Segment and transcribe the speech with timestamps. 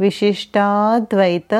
[0.00, 1.54] विशिष्टाद्वैत